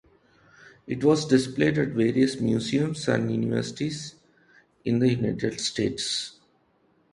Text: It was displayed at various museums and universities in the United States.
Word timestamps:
It 0.87 1.03
was 1.03 1.27
displayed 1.27 1.77
at 1.77 1.89
various 1.89 2.39
museums 2.39 3.07
and 3.07 3.29
universities 3.31 4.15
in 4.83 4.97
the 4.97 5.09
United 5.13 5.59
States. 5.61 6.39